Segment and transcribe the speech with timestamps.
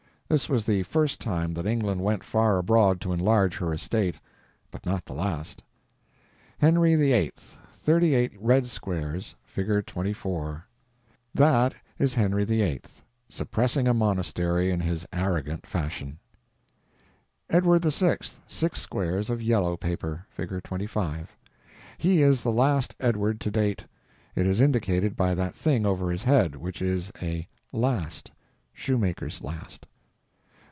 [0.31, 5.03] This was the first time that England went far abroad to enlarge her estate—but not
[5.03, 5.61] the last.
[6.57, 7.31] Henry VIII.;
[7.69, 9.35] thirty eight _red _squares.
[9.43, 9.85] (Fig.
[9.85, 10.63] 24.)
[11.33, 12.79] That is Henry VIII.
[13.27, 16.17] suppressing a monastery in his arrogant fashion.
[17.49, 20.23] Edward VI.; six squares of _yellow _paper.
[20.29, 20.63] (Fig.
[20.63, 21.35] 25.)
[21.97, 23.83] He is the last Edward to date.
[24.33, 29.87] It is indicated by that thing over his head, which is a last—shoemaker's last.